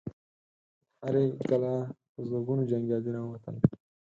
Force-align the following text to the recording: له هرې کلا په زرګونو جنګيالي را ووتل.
له 1.01 1.05
هرې 1.07 1.23
کلا 1.49 1.73
په 2.13 2.19
زرګونو 2.29 2.63
جنګيالي 2.71 3.11
را 3.15 3.21
ووتل. 3.23 3.55